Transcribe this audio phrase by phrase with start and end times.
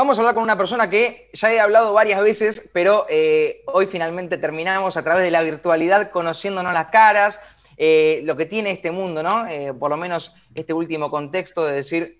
[0.00, 3.84] Vamos a hablar con una persona que ya he hablado varias veces, pero eh, hoy
[3.84, 7.38] finalmente terminamos a través de la virtualidad conociéndonos las caras,
[7.76, 9.46] eh, lo que tiene este mundo, ¿no?
[9.46, 12.18] Eh, por lo menos este último contexto de decir,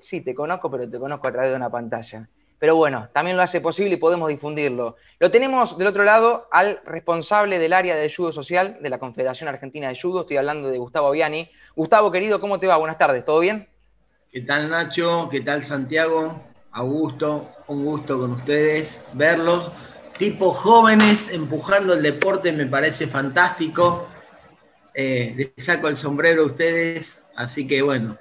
[0.00, 2.26] sí, te conozco, pero te conozco a través de una pantalla.
[2.58, 4.96] Pero bueno, también lo hace posible y podemos difundirlo.
[5.18, 9.50] Lo tenemos del otro lado al responsable del área de judo social de la Confederación
[9.50, 11.46] Argentina de Judo, estoy hablando de Gustavo Viani.
[11.76, 12.78] Gustavo, querido, ¿cómo te va?
[12.78, 13.68] Buenas tardes, ¿todo bien?
[14.32, 15.28] ¿Qué tal Nacho?
[15.30, 16.49] ¿Qué tal Santiago?
[16.72, 19.70] Augusto, un gusto con ustedes verlos.
[20.18, 24.06] Tipos jóvenes empujando el deporte me parece fantástico.
[24.94, 28.16] Eh, les saco el sombrero a ustedes, así que bueno,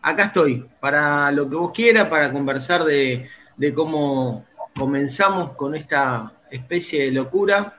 [0.00, 3.28] acá estoy para lo que vos quieras, para conversar de,
[3.74, 7.78] cómo comenzamos con esta especie de locura,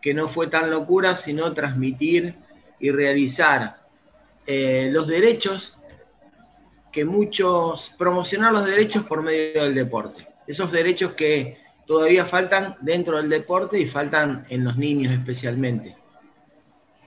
[0.00, 2.36] que no fue tan locura, sino transmitir
[2.78, 3.78] y realizar
[4.46, 5.75] eh, los derechos
[6.96, 10.26] que muchos, promocionar los derechos por medio del deporte.
[10.46, 15.94] Esos derechos que todavía faltan dentro del deporte y faltan en los niños especialmente.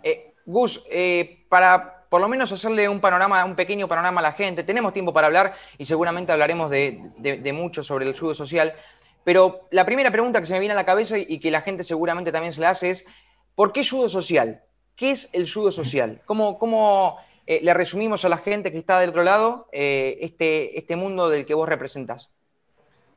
[0.04, 4.34] Eh, Gus, eh, para por lo menos hacerle un panorama, un pequeño panorama a la
[4.34, 8.76] gente, tenemos tiempo para hablar y seguramente hablaremos de, mucho sobre el judo social,
[9.24, 11.84] pero la primera pregunta que se me viene a la cabeza y que la gente
[11.84, 13.08] seguramente también se la hace es,
[13.56, 14.62] ¿por qué judo social?
[14.96, 16.22] ¿Qué es el judo social?
[16.26, 17.18] ¿Cómo, cómo
[17.50, 21.30] eh, le resumimos a la gente que está del otro lado eh, este, este mundo
[21.30, 22.30] del que vos representás.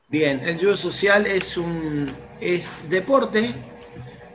[0.09, 3.53] Bien, el judo social es un es deporte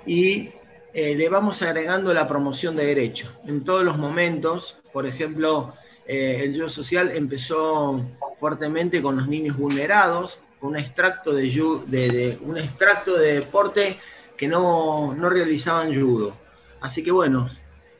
[0.05, 0.51] y
[0.93, 3.33] eh, le vamos agregando la promoción de derechos.
[3.47, 5.73] En todos los momentos, por ejemplo,
[6.05, 8.05] el judo social empezó
[8.39, 11.49] fuertemente con los niños vulnerados, un extracto de,
[11.87, 13.97] de, un extracto de deporte
[14.37, 16.33] que no, no realizaban judo.
[16.81, 17.47] Así que bueno,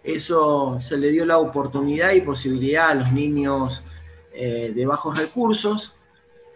[0.04, 3.84] eso se le dio la oportunidad y posibilidad a los niños
[4.34, 5.94] eh, de bajos recursos.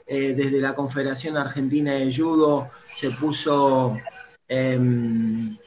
[0.08, 3.98] Eh, desde la Confederación Argentina de Judo se puso
[4.48, 5.58] em,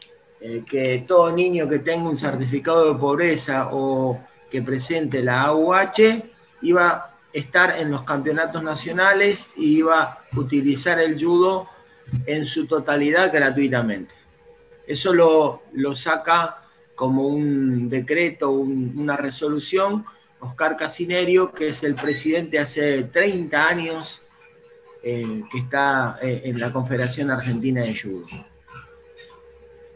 [0.40, 4.20] eh, que todo niño que tenga un certificado de pobreza o
[4.50, 6.22] que presente la AUH
[6.62, 11.66] iba a estar en los campeonatos nacionales y iba a utilizar el judo
[12.26, 14.12] en su totalidad gratuitamente.
[14.86, 16.63] Eso lo, lo saca
[16.94, 20.04] como un decreto, una resolución,
[20.40, 24.24] Oscar Casinerio, que es el presidente hace 30 años
[25.02, 28.26] eh, que está eh, en la Confederación Argentina de Judo.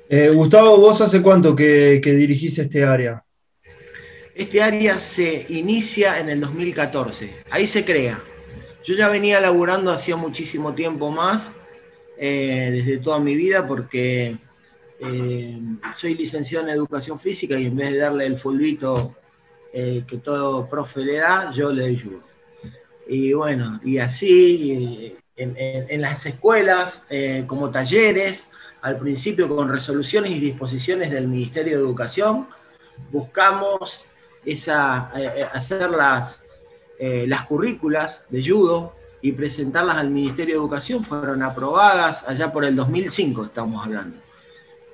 [0.08, 3.22] Eh, Gustavo, ¿vos hace cuánto que, que, dirigís este área?
[4.34, 8.18] Este área se inicia en el 2014, ahí se crea.
[8.84, 11.52] Yo ya venía laburando hacía muchísimo tiempo más,
[12.18, 14.36] desde toda mi vida, porque
[15.00, 15.60] eh,
[15.94, 19.14] soy licenciado en educación física y en vez de darle el fulbito
[19.72, 22.20] eh, que todo profe le da, yo le ayudo.
[23.06, 28.50] Y bueno, y así en, las escuelas, eh, como talleres,
[28.82, 32.48] al principio con resoluciones y disposiciones del Ministerio de Educación,
[33.10, 34.02] buscamos
[34.44, 35.10] esa,
[35.52, 36.44] hacer las,
[37.00, 41.02] las currículas de judo y presentarlas al Ministerio de Educación.
[41.02, 44.27] Fueron aprobadas allá por el 2005, estamos hablando.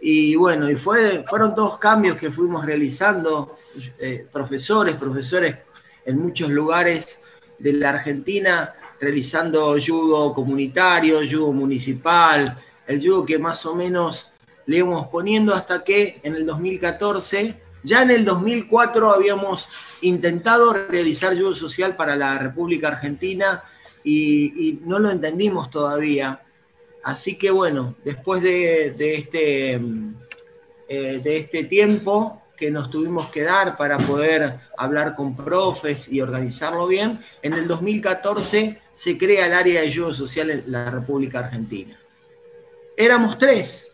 [0.07, 3.57] Y bueno, y fue, fueron dos cambios que fuimos realizando,
[3.99, 5.57] eh, profesores, profesores
[6.05, 7.25] en muchos lugares
[7.59, 14.31] de la Argentina, realizando judo comunitario, judo municipal, el judo que más o menos
[14.67, 19.71] le íbamos poniendo hasta que en el 2014, ya en el 2004 habíamos
[20.03, 23.65] intentado realizar judo social para la República Argentina
[24.05, 26.44] y no lo entendimos todavía.
[27.05, 33.77] Así que bueno, después de, este, eh, de este tiempo que nos tuvimos que dar
[33.77, 39.83] para poder hablar con profes y organizarlo bien, en el 2014 se crea el área
[39.83, 41.95] de ayuda social en la República Argentina.
[42.97, 43.93] Éramos tres,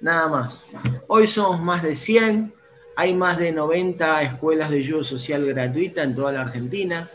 [0.00, 0.64] nada más.
[1.08, 2.54] Hoy somos más de 100,
[2.94, 7.10] hay más de 90 escuelas de ayuda social gratuita en toda la Argentina,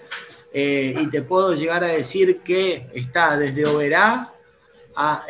[0.51, 4.33] eh, y te puedo llegar a decir que está desde Oberá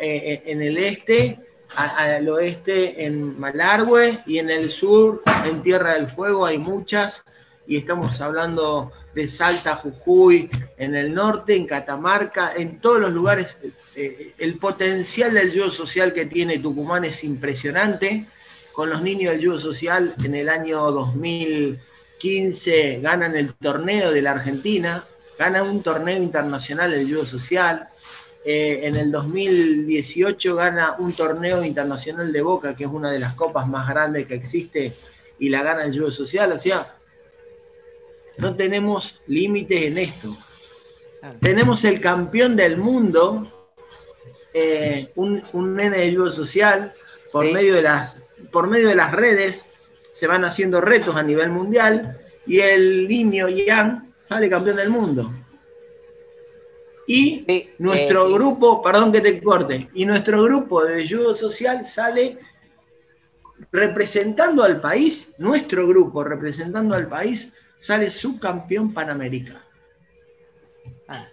[0.00, 1.38] eh, en el este,
[1.74, 7.22] al oeste en Malargüe y en el sur, en Tierra del Fuego, hay muchas,
[7.66, 10.48] y estamos hablando de Salta, Jujuy,
[10.78, 13.58] en el norte, en Catamarca, en todos los lugares.
[13.94, 18.24] Eh, el potencial del judo social que tiene Tucumán es impresionante.
[18.72, 24.30] Con los niños del judo social en el año 2015 ganan el torneo de la
[24.30, 25.04] Argentina,
[25.38, 27.90] ganan un torneo internacional del judo social
[28.44, 33.34] eh, en el 2018 gana un torneo internacional de Boca, que es una de las
[33.34, 34.94] copas más grandes que existe,
[35.38, 36.52] y la gana el judo social.
[36.52, 36.94] O sea,
[38.38, 40.36] no tenemos límites en esto.
[41.40, 43.52] tenemos el campeón del mundo,
[44.54, 46.92] eh, un, un, nene de ayuda social,
[47.32, 49.68] por, medio de las, por medio de las redes,
[50.14, 55.30] se van haciendo retos a nivel mundial, y el niño Yang sale campeón del mundo.
[57.10, 62.36] Y nuestro eh, grupo, perdón que te corte, y nuestro grupo de ayuda social sale
[63.72, 69.60] representando al país, nuestro grupo representando al país, sale subcampeón panamericano.
[71.08, 71.26] Ah.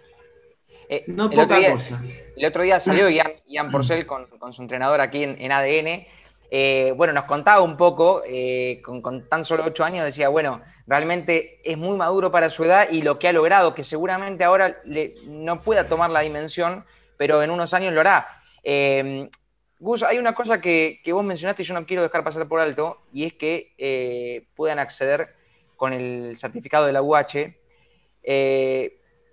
[0.88, 2.02] Eh, no poca cosa.
[2.36, 6.06] El otro día salió Ian, Porcel con, su entrenador aquí en, ADN.
[6.50, 11.60] Eh, bueno, nos contaba un poco, eh, con, tan solo ocho años, decía, bueno, realmente
[11.64, 14.78] es muy maduro para su edad y lo que ha logrado, que seguramente ahora
[15.26, 16.84] no pueda tomar la dimensión,
[17.16, 18.28] pero en unos años lo hará.
[19.78, 23.02] Gus, hay una cosa que, vos mencionaste y yo no quiero dejar pasar por alto,
[23.12, 25.34] y es que eh, puedan acceder
[25.76, 27.54] con el certificado de la UH.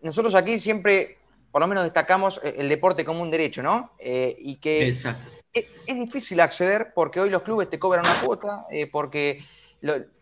[0.02, 1.18] Nosotros aquí siempre,
[1.52, 3.92] por lo menos, destacamos el deporte como un derecho, ¿no?
[4.00, 4.94] Y que
[5.54, 9.44] es, difícil acceder porque hoy los clubes te cobran una cuota, porque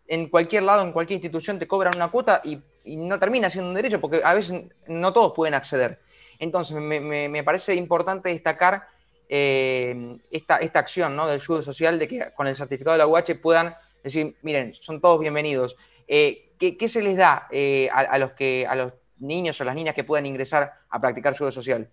[0.08, 3.76] en cualquier lado, en cualquier institución te cobran una cuota y, no termina siendo un
[3.76, 6.00] derecho, porque a veces no todos pueden acceder.
[6.40, 8.88] Entonces, me parece importante destacar
[9.34, 11.26] eh, esta, esta acción ¿no?
[11.26, 13.74] del judo social de que con el certificado de la UH puedan
[14.04, 15.78] decir, miren, son todos bienvenidos.
[16.06, 19.96] Eh, ¿qué, se les da eh, a, los que, a los niños o las niñas
[19.96, 21.90] que puedan ingresar a practicar judo social?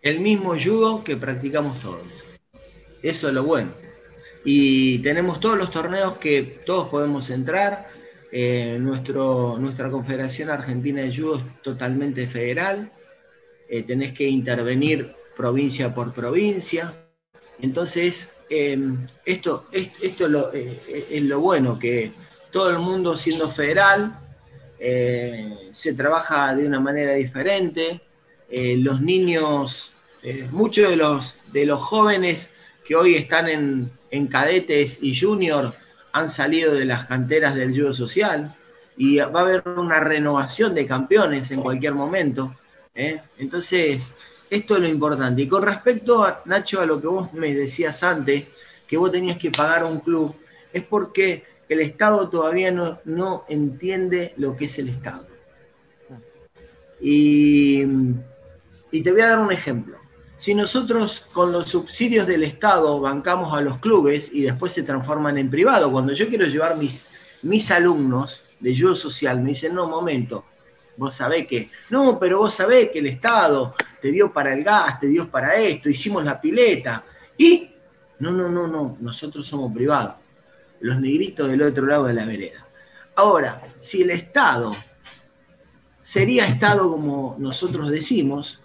[0.00, 2.33] El mismo judo que practicamos todos.
[3.04, 3.70] Eso es lo bueno.
[4.44, 7.86] Y tenemos todos los torneos que todos podemos entrar.
[8.32, 12.90] nuestro, nuestra Confederación Argentina de Judo es totalmente federal.
[13.86, 16.94] tenés que intervenir provincia por provincia.
[17.60, 22.12] Entonces, em, esto, esto eh, es, lo bueno, que
[22.50, 24.18] todo el mundo siendo federal,
[24.78, 28.00] eh, se trabaja de una manera diferente.
[28.50, 29.92] Eh, los niños,
[30.50, 32.53] muchos de los, de los jóvenes
[32.86, 35.72] que hoy están en, en cadetes y junior
[36.12, 38.54] han salido de las canteras del judo social
[38.96, 42.54] y va a haber una renovación de campeones en cualquier momento.
[42.94, 44.14] Entonces,
[44.50, 45.42] esto es lo importante.
[45.42, 48.44] Y con respecto, a, Nacho, a lo que vos me decías antes,
[48.86, 50.34] que vos tenías que pagar a un club,
[50.72, 55.26] es porque el Estado todavía no, no entiende lo que es el Estado.
[57.00, 57.82] Y,
[58.92, 59.98] y te voy a dar un ejemplo.
[60.36, 65.38] Si nosotros con los subsidios del Estado bancamos a los clubes y después se transforman
[65.38, 67.08] en privado, cuando yo quiero llevar mis,
[67.42, 70.44] mis alumnos de ayuda social, me dicen, no, momento,
[70.96, 74.98] vos sabés que, no, pero vos sabés que el Estado te dio para el gas,
[75.00, 77.04] te dio para esto, hicimos la pileta.
[77.38, 77.70] Y,
[78.18, 80.16] no, no, no, no, nosotros somos privados,
[80.80, 82.66] los negritos del otro lado de la vereda.
[83.16, 84.74] Ahora, si el Estado
[86.02, 88.60] sería Estado como nosotros decimos,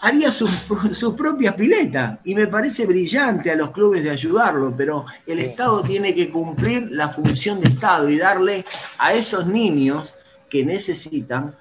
[0.00, 0.46] haría su,
[0.92, 2.18] su, propia pileta.
[2.24, 6.90] Y me parece brillante a los clubes de ayudarlo, pero el Estado tiene que cumplir
[6.90, 8.64] la función de Estado y darle
[8.98, 10.16] a esos niños
[10.48, 11.54] que necesitan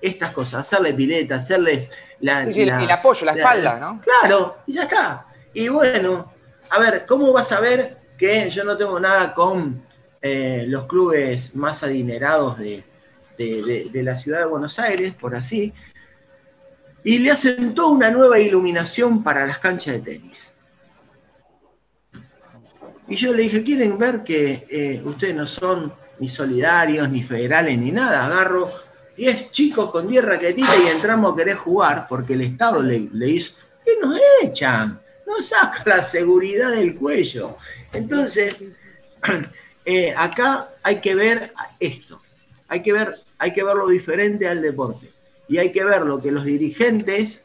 [0.00, 1.88] estas cosas, hacerle pileta, hacerles
[2.20, 4.00] la, el apoyo, la, espalda, ¿no?
[4.00, 5.26] Claro, y ya está.
[5.54, 6.32] Y bueno,
[6.70, 9.82] a ver, ¿cómo vas a ver que yo no tengo nada con
[10.20, 12.84] eh, los clubes más adinerados de,
[13.38, 15.72] de, la ciudad de Buenos Aires, por así?
[17.04, 17.34] Y le
[17.74, 20.54] toda una nueva iluminación para las canchas de tenis.
[23.08, 27.76] Y yo le dije, ¿quieren ver que eh, ustedes no son ni solidarios, ni federales,
[27.78, 28.26] ni nada.
[28.26, 28.72] Agarro
[29.16, 33.54] 10 chicos con 10 raquetitas y entramos a querer jugar porque el Estado le, hizo.
[33.84, 35.00] ¿Qué nos echan?
[35.26, 37.56] Nos saca la seguridad del cuello.
[37.92, 38.64] Entonces,
[39.84, 42.20] eh, acá hay que ver esto.
[42.68, 45.10] Hay que ver, hay que verlo diferente al deporte.
[45.50, 47.44] Y hay que ver lo que los dirigentes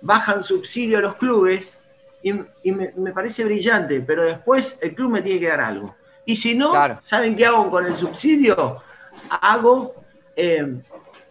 [0.00, 1.78] bajan subsidio a los clubes
[2.22, 5.94] y, me, parece brillante, pero después el club me tiene que dar algo.
[6.24, 6.72] Y si no,
[7.02, 8.82] ¿saben qué hago con el subsidio?
[9.28, 9.94] Hago,
[10.34, 10.80] eh,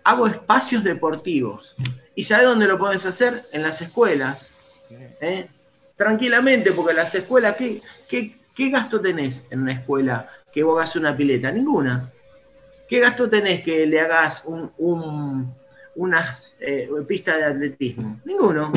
[0.04, 1.76] hago espacios deportivos.
[2.14, 3.46] ¿Y sabes dónde lo puedes hacer?
[3.52, 4.54] En las escuelas.
[4.92, 5.48] ¿eh?
[5.96, 11.18] Tranquilamente, porque las escuelas, ¿qué, qué, gasto tenés en una escuela que vos hagas una
[11.18, 11.52] pileta?
[11.52, 12.12] Ninguna.
[12.88, 15.54] ¿Qué gasto tenés que le hagas un,
[16.00, 18.20] unas eh, pistas de atletismo?
[18.26, 18.72] Ninguno.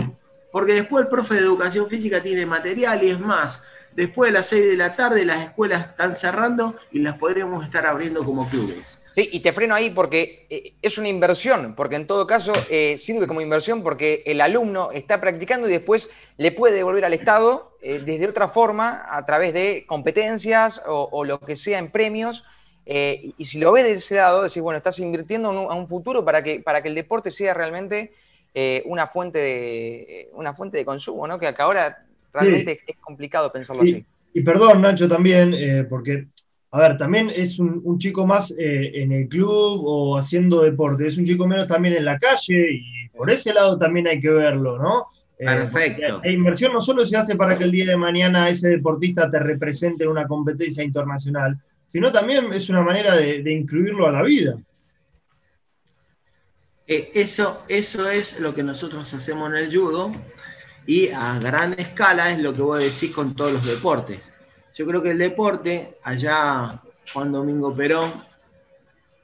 [0.51, 3.63] Porque después el profe de educación física tiene material y es más,
[3.95, 7.85] Después de las 6 de la tarde las escuelas están cerrando y las podríamos estar
[7.85, 9.03] abriendo como clubes.
[9.11, 12.97] Sí, y te freno ahí porque eh, es una inversión, porque en todo caso eh,
[12.97, 17.77] sirve como inversión porque el alumno está practicando y después le puede devolver al Estado
[17.83, 22.45] desde otra forma, a través de competencias o, lo que sea en premios,
[22.85, 26.25] Eh, y, si lo ves de ese lado, decís, bueno, estás invirtiendo a un futuro
[26.25, 28.13] para que, para que el deporte sea realmente
[28.55, 31.39] eh, una, fuente de, una fuente de consumo, ¿no?
[31.39, 34.05] Que acá ahora realmente es complicado pensarlo así.
[34.35, 36.27] Y perdón, Nacho, también, eh, porque,
[36.71, 41.25] a ver, también es un, chico más en el club o haciendo deporte, es un
[41.25, 45.07] chico menos también en la calle y por ese lado también hay que verlo, ¿no?
[45.39, 46.21] Perfecto.
[46.23, 49.39] La inversión no solo se hace para que el día de mañana ese deportista te
[49.39, 51.59] represente en una competencia internacional,
[51.93, 54.57] sino también es una manera de, incluirlo a la vida.
[56.87, 60.11] Eh, eso, eso es lo que nosotros hacemos en el judo
[60.87, 64.33] y a gran escala es lo que vos decís con todos los deportes.
[64.75, 66.81] Yo creo que el deporte, allá
[67.13, 68.25] Juan Domingo Perón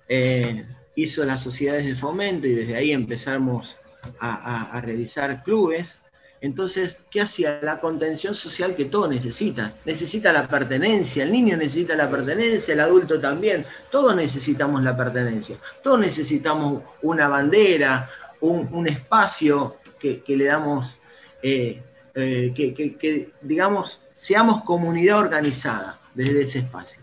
[0.06, 3.78] eh, hizo las sociedades de fomento y desde ahí empezamos
[4.20, 6.02] a realizar clubes
[6.40, 7.58] entonces, ¿qué hacía?
[7.62, 9.72] La contención social que todo necesita.
[9.84, 13.66] Necesita la pertenencia, el niño necesita la pertenencia, el adulto también.
[13.90, 15.56] Todos necesitamos la pertenencia.
[15.82, 18.08] Todos necesitamos una bandera,
[18.40, 20.96] un, espacio que, le damos,
[21.42, 21.82] eh,
[22.14, 27.02] eh, que, digamos, seamos comunidad organizada desde ese espacio.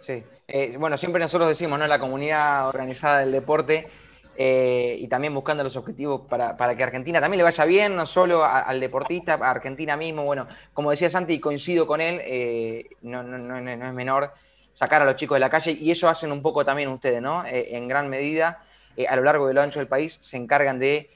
[0.00, 1.86] Sí, eh, bueno, siempre nosotros decimos, ¿no?
[1.86, 3.88] La comunidad organizada del deporte
[4.36, 8.44] eh, y también buscando los objetivos para, que Argentina también le vaya bien, no solo
[8.44, 10.24] al deportista, a Argentina mismo.
[10.24, 14.32] Bueno, como decía Santi, coincido con él, eh, no, es menor
[14.72, 17.46] sacar a los chicos de la calle y eso hacen un poco también ustedes, ¿no?
[17.46, 18.60] Eh, en gran medida,
[19.08, 21.10] a lo largo de lo ancho del país, se encargan de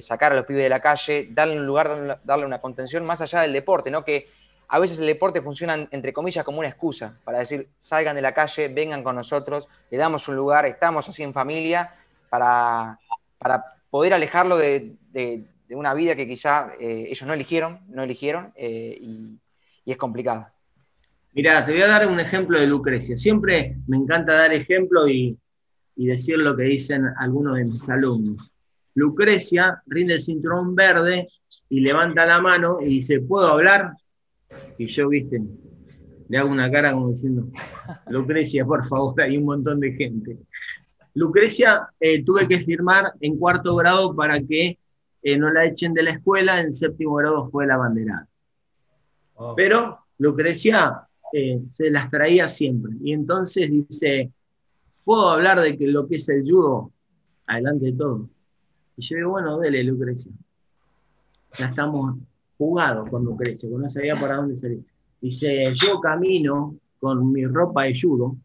[0.00, 3.40] sacar a los pibes de la calle, darle un lugar, darle una contención más allá
[3.40, 4.04] del deporte, ¿no?
[4.04, 4.28] Que
[4.68, 8.32] a veces el deporte funciona, entre comillas, como una excusa para decir, salgan de la
[8.32, 11.92] calle, vengan con nosotros, le damos un lugar, estamos así en familia
[12.32, 12.98] para,
[13.36, 14.96] para poder alejarlo de,
[15.68, 19.38] una vida que quizá eh, ellos no eligieron, no eligieron eh, y,
[19.84, 20.46] es complicado.
[21.34, 23.18] Mirá, te voy a dar un ejemplo de Lucrecia.
[23.18, 25.38] Siempre me encanta dar ejemplo y,
[25.94, 28.50] decir lo que dicen algunos de mis alumnos.
[28.94, 31.28] Lucrecia rinde el cinturón verde
[31.68, 33.92] y levanta la mano y dice, ¿puedo hablar?
[34.78, 35.42] Y yo, viste,
[36.28, 37.46] le hago una cara como diciendo,
[38.08, 40.38] Lucrecia, por favor, hay un montón de gente.
[41.14, 44.78] Lucrecia eh, tuve que firmar en cuarto grado para que
[45.22, 48.28] eh, no la echen de la escuela, en séptimo grado fue la banderada.
[49.56, 52.92] Pero Lucrecia eh, se las traía siempre.
[53.02, 54.30] Y entonces dice,
[55.04, 56.92] ¿puedo hablar de que lo que es el judo?
[57.46, 58.28] Adelante de todo.
[58.96, 60.32] Y yo digo, bueno, dele, Lucrecia.
[61.58, 62.16] Ya estamos
[62.56, 64.82] jugados con Lucrecia, no sabía para dónde salir.
[65.20, 68.36] Dice, yo camino con mi ropa de judo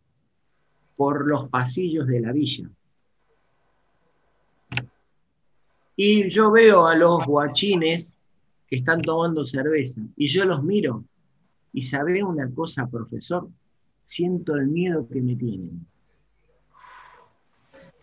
[0.98, 2.70] por los pasillos de la villa.
[5.96, 8.20] Y yo veo a los guachines
[8.68, 11.06] que están tomando cerveza y yo los miro
[11.72, 13.48] y sabe una cosa, profesor,
[14.04, 15.86] siento el miedo que me tienen.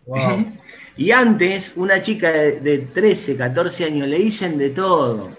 [0.97, 5.31] y antes, una chica de, 13, 14 años, le dicen de todo.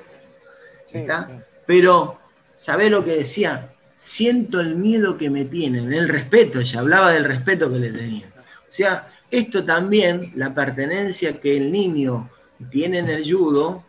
[1.66, 2.20] Pero,
[2.58, 3.75] ¿sabe lo que decía?
[3.96, 8.30] Siento el miedo que me tienen, el respeto, ella hablaba del respeto que le tenían.
[8.30, 12.30] O sea, esto también, la pertenencia que el niño
[12.70, 13.84] tiene en el judo,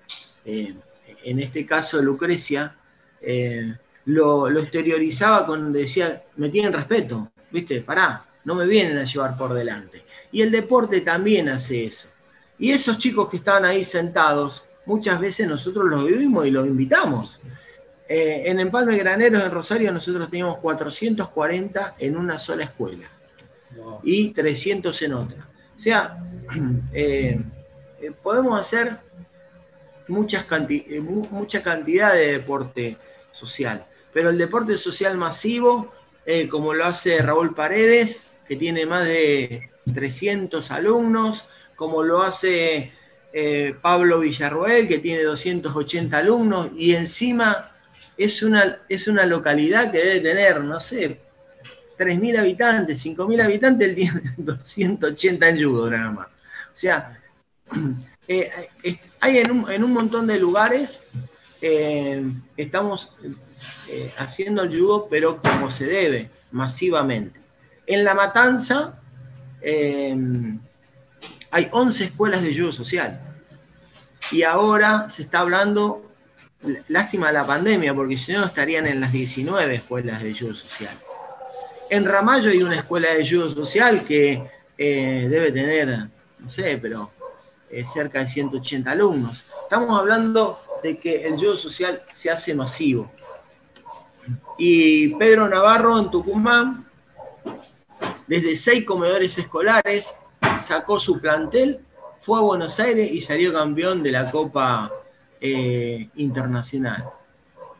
[0.45, 0.75] eh,
[1.25, 2.75] en este caso Lucrecia,
[3.21, 3.75] eh,
[4.07, 7.81] lo, exteriorizaba cuando decía, me tienen respeto, ¿viste?
[7.81, 10.05] Pará, no me vienen a llevar por delante.
[10.33, 12.09] Y el deporte también hace eso.
[12.59, 17.41] Y esos chicos que estaban ahí sentados, muchas veces nosotros los vivimos y los invitamos.
[18.09, 23.09] Eh, en Empalme Graneros, en Rosario, nosotros teníamos 440 en una sola escuela
[24.05, 25.49] y 300 en otra.
[25.77, 26.19] O sea,
[26.93, 27.41] eh,
[28.01, 28.99] eh, podemos hacer
[30.09, 30.47] muchas
[31.31, 32.97] mucha cantidad de deporte
[33.33, 35.93] social, pero el deporte social masivo,
[36.49, 42.93] como lo hace Raúl Paredes, que tiene más de 300 alumnos, como lo hace
[43.83, 47.76] Pablo Villarroel, que tiene 280 alumnos, y encima
[48.17, 51.21] es una, es una localidad que debe tener, no sé,
[51.99, 56.27] 3.000 habitantes, 5.000 habitantes, él tiene 280 en judo nada más.
[56.29, 56.31] O
[56.75, 57.19] sea,
[58.29, 58.51] eh,
[59.21, 61.09] hay en un, montón de lugares,
[61.61, 62.23] eh,
[62.57, 63.17] estamos
[63.89, 67.41] eh, haciendo el judo, pero como se debe, masivamente.
[67.87, 69.01] En La Matanza
[71.51, 73.21] hay 11 escuelas de judo social.
[74.31, 76.06] Y ahora se está hablando
[76.89, 80.95] lástima la pandemia, porque si no estarían en las 19 escuelas de judo social.
[81.89, 84.43] En Ramallo hay una escuela de judo social que
[84.77, 86.09] eh, debe tener,
[86.39, 87.11] no sé, pero
[87.71, 89.45] eh, cerca de 180 alumnos.
[89.63, 93.11] Estamos hablando de que el judo social se hace masivo.
[94.59, 96.87] Y Pedro Navarro en Tucumán
[98.27, 100.15] desde seis comedores escolares,
[100.61, 101.81] sacó su plantel,
[102.23, 104.91] fue a Buenos Aires y salió campeón de la Copa
[105.41, 107.05] eh, Internacional.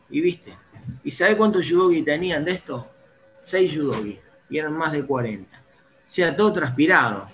[0.09, 0.55] Y viste,
[1.03, 2.87] ¿y sabe cuántos judogi tenían de esto?
[3.39, 5.57] Seis judogi, y eran más de 40.
[5.57, 7.27] O sea, todo transpirado.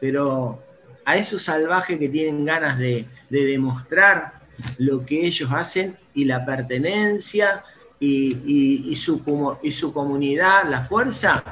[0.00, 0.62] Pero
[1.04, 4.40] a esos salvajes que tienen ganas de, demostrar
[4.78, 7.64] lo que ellos hacen y la pertenencia
[7.98, 11.42] y, su, y su comunidad, la fuerza,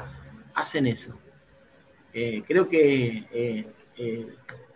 [0.53, 1.19] hacen eso.
[2.13, 4.27] Eh, creo que eh,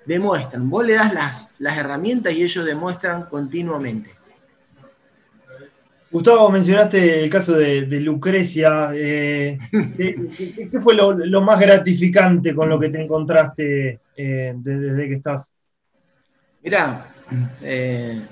[0.07, 4.09] demuestran, vos le das las, las herramientas y ellos demuestran continuamente.
[6.09, 8.91] Gustavo, mencionaste el caso de, Lucrecia.
[8.93, 15.53] ¿qué, fue lo, más gratificante con lo que te encontraste desde, que estás?
[16.63, 17.07] Mirá,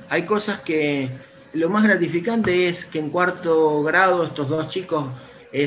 [0.09, 1.09] hay cosas que
[1.53, 5.07] lo más gratificante es que en cuarto grado estos dos chicos,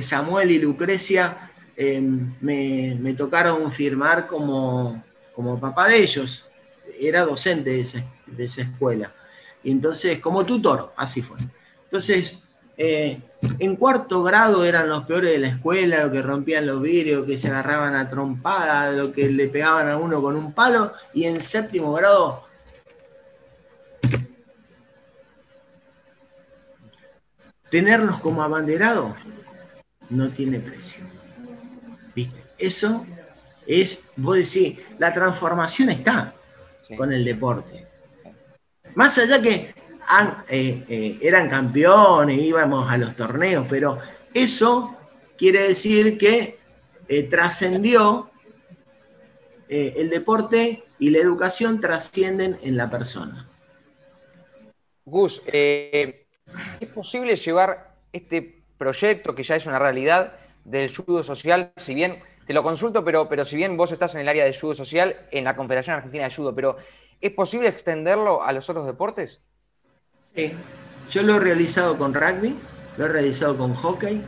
[0.00, 1.48] Samuel y Lucrecia,
[1.80, 5.00] Em, me, tocaron firmar como,
[5.38, 6.44] como papá de ellos.
[6.98, 9.12] Era docente de esa, escuela.
[9.62, 11.38] Y entonces, como tutor, así fue.
[11.84, 12.42] Entonces,
[12.76, 13.20] eh,
[13.60, 17.38] en cuarto grado eran los peores de la escuela, los que rompían los vidrios, que
[17.38, 21.40] se agarraban a trompada, lo que le pegaban a uno con un palo, y en
[21.40, 22.48] séptimo grado
[27.70, 29.14] tenerlos como abanderados
[30.10, 31.04] no tiene precio.
[32.58, 33.06] Eso
[33.68, 36.34] es, vos decís, la transformación está
[36.96, 37.86] con el deporte.
[38.94, 39.74] Más allá que
[40.48, 43.98] eh, eh, eran campeones, íbamos a los torneos, pero
[44.32, 44.96] eso
[45.36, 46.58] quiere decir que
[47.06, 48.30] eh, trascendió
[49.70, 53.46] el deporte y la educación trascienden en la persona.
[55.04, 56.14] Gus, ¿es
[56.94, 62.18] posible llevar este proyecto que ya es una realidad del judo social, si bien
[62.48, 65.14] te lo consulto, pero, pero si bien vos estás en el área de judo social,
[65.30, 66.78] en la Confederación Argentina de Judo, pero
[67.20, 69.42] ¿es posible extenderlo a los otros deportes?
[70.34, 70.52] Sí,
[71.10, 72.56] yo lo he realizado con rugby,
[72.96, 74.22] lo he realizado con hockey,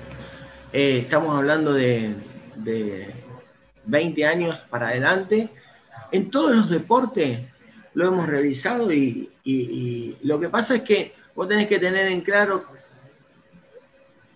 [0.74, 2.14] eh, estamos hablando de,
[3.86, 5.48] 20 años para adelante.
[6.12, 7.40] En todos los deportes
[7.94, 9.30] lo hemos realizado y,
[10.22, 12.64] lo que pasa es que vos tenés que tener en claro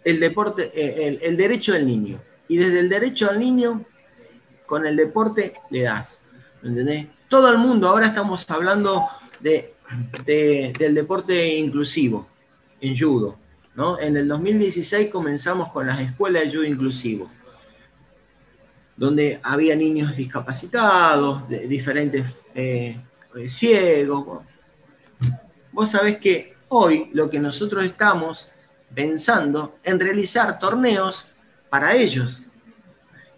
[0.05, 2.19] el deporte, eh, el, derecho del niño.
[2.49, 3.85] Y desde el derecho del niño,
[4.67, 6.23] con el deporte le das.
[6.63, 7.07] ¿Entendés?
[7.29, 9.07] Todo el mundo, ahora estamos hablando
[9.41, 9.75] de,
[10.27, 12.27] del deporte inclusivo
[12.81, 13.37] en judo.
[13.75, 13.99] ¿no?
[13.99, 17.31] En el 2016 comenzamos con las escuelas de judo inclusivo,
[18.97, 22.97] donde había niños discapacitados, de, diferentes eh,
[23.37, 24.43] eh, ciegos.
[25.73, 28.51] Vos sabés que hoy lo que nosotros estamos
[28.95, 31.27] pensando en realizar torneos
[31.75, 32.41] para ellos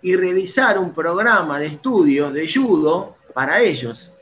[0.03, 4.13] y realizar un programa de estudio de judo para ellos.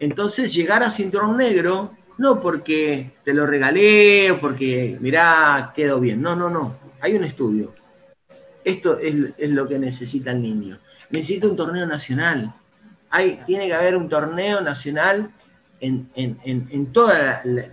[0.00, 6.22] Entonces llegar a cinturón negro no porque te lo regalé porque, mirá, quedó bien.
[6.22, 6.78] No, no, no.
[7.02, 7.74] Hay un estudio.
[8.64, 9.14] Esto es,
[9.50, 10.78] lo que necesita el niño.
[11.10, 12.54] Necesita un torneo nacional.
[13.10, 15.30] Hay, tiene que haber un torneo nacional
[15.80, 17.66] en, en toda la,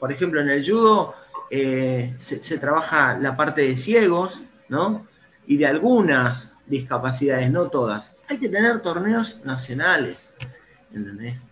[0.00, 1.14] Por ejemplo, en el judo
[1.50, 5.06] eh, se, trabaja la parte de ciegos, ¿no?
[5.46, 8.16] Y de algunas discapacidades, no todas.
[8.28, 10.34] Hay que tener torneos nacionales,
[10.92, 11.42] ¿entendés?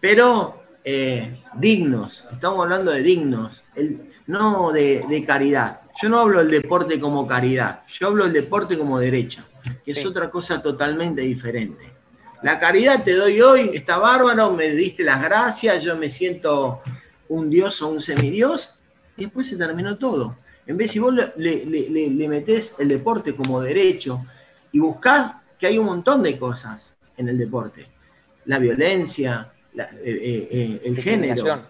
[0.00, 3.64] Pero eh, dignos, estamos hablando de dignos,
[4.28, 5.80] no de, caridad.
[6.00, 9.42] Yo no hablo del deporte como caridad, yo hablo del deporte como derecho,
[9.84, 11.92] que es otra cosa totalmente diferente.
[12.42, 16.82] La caridad te doy hoy, está bárbaro, me diste las gracias, yo me siento
[17.28, 18.78] un dios o un semidios,
[19.16, 20.36] y después se terminó todo.
[20.66, 24.24] En vez si vos le, le, metés el deporte como derecho
[24.72, 27.86] y buscás que hay un montón de cosas en el deporte,
[28.46, 31.62] la violencia, eh, eh, eh, el género.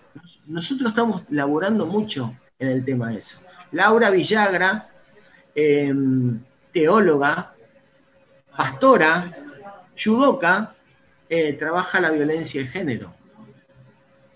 [0.47, 3.39] Nosotros estamos laborando mucho en el tema de eso.
[3.73, 4.89] Laura Villagra,
[5.55, 6.41] em,
[6.73, 7.55] teóloga,
[8.57, 9.33] pastora,
[9.97, 10.75] yudoka,
[11.59, 13.13] trabaja la violencia de género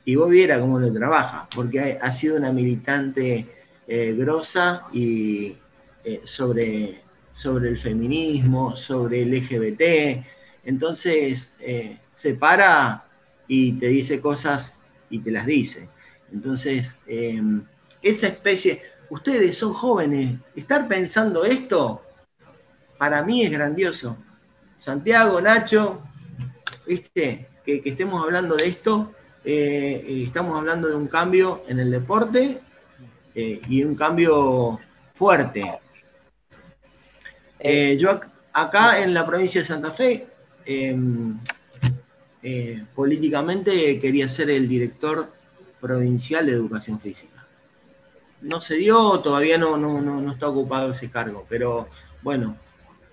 [0.04, 3.46] y vos viera cómo lo trabaja, porque ha, sido una militante
[3.92, 5.56] eh, grosa y
[6.04, 7.00] eh, sobre,
[7.32, 10.24] sobre el feminismo, sobre el LGBT.
[10.62, 13.04] Entonces eh, se para
[13.48, 15.88] y te dice cosas y te las dice.
[16.32, 17.64] Entonces, em,
[18.00, 22.00] esa especie, ustedes son jóvenes, estar pensando esto,
[22.96, 24.16] para mí es grandioso.
[24.78, 26.00] Santiago, Nacho,
[26.86, 32.60] viste, que estemos hablando de esto, estamos hablando de un cambio en el deporte
[33.34, 34.80] eh, y un cambio
[35.14, 35.78] fuerte.
[37.58, 38.20] Eh, yo
[38.52, 40.26] acá en la provincia de Santa Fe,
[40.64, 41.38] em,
[42.42, 45.30] eh, políticamente quería ser el director
[45.80, 47.44] provincial de educación física.
[48.40, 51.88] No se dio, todavía no, no, no, está ocupado ese cargo, pero
[52.22, 52.56] bueno,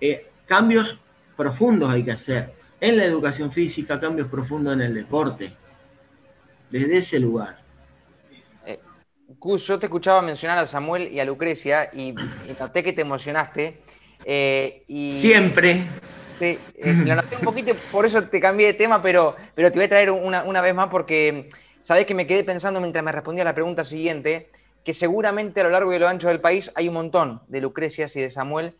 [0.00, 0.98] eh, cambios
[1.36, 5.52] profundos hay que hacer en la educación física, cambios profundos en el deporte,
[6.70, 7.58] desde ese lugar.
[9.28, 12.14] Eh, yo te escuchaba mencionar a Samuel y a Lucrecia y,
[12.58, 13.78] noté que te emocionaste.
[14.24, 15.82] Eh, y, Siempre.
[16.38, 19.78] Sí, eh, lo noté un poquito, por eso te cambié de tema, pero, pero te
[19.78, 21.48] voy a traer una, una vez más porque
[21.82, 24.50] sabés que me quedé pensando mientras me respondía la pregunta siguiente,
[24.84, 27.60] que seguramente a lo largo y a lo ancho del país hay un montón de
[27.60, 28.76] Lucrecias y de Samuel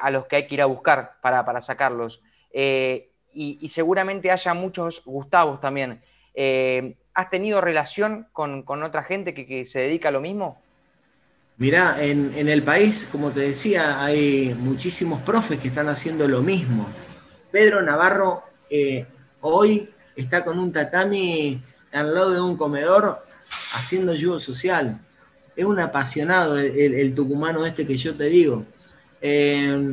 [0.00, 2.20] a los que hay que ir a buscar para, para sacarlos.
[2.52, 6.02] y, y, seguramente haya muchos Gustavos también.
[6.34, 10.60] ¿Has tenido relación con, otra gente que, se dedica a lo mismo?
[11.58, 16.88] Mirá, en, el país, como te decía, hay muchísimos profes que están haciendo lo mismo.
[17.50, 19.04] Pedro Navarro eh,
[19.42, 23.18] hoy está con un tatami al lado de un comedor
[23.74, 24.98] haciendo yugo social.
[25.54, 28.64] Es un apasionado el, tucumano este que yo te digo.
[29.20, 29.92] Eh,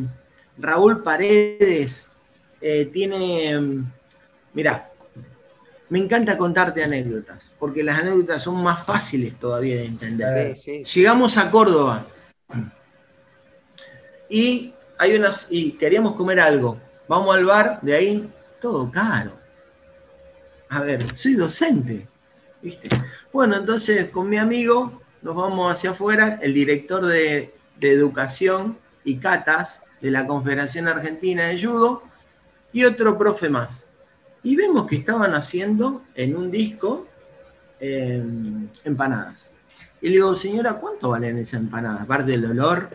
[0.57, 2.09] Raúl Paredes
[2.61, 3.83] eh, tiene,
[4.53, 4.88] mirá,
[5.89, 10.53] me encanta contarte anécdotas, porque las anécdotas son más fáciles todavía de entender.
[10.53, 12.05] Llegamos a Córdoba
[14.29, 16.77] y hay unas y queríamos comer algo.
[17.07, 18.29] Vamos al bar, de ahí
[18.61, 19.31] todo caro.
[20.69, 22.07] A ver, soy docente,
[22.61, 22.89] ¿viste?
[23.33, 29.17] Bueno, entonces con mi amigo nos vamos hacia afuera, el director de, de educación y
[29.17, 32.03] catas de la Confederación Argentina de Judo
[32.71, 33.88] y otro profe más
[34.43, 37.07] y vemos que estaban haciendo en un disco
[37.79, 39.49] em, empanadas.
[40.01, 42.01] Y le digo, señora, ¿cuánto valen esas empanadas?
[42.01, 42.89] Aparte del olor.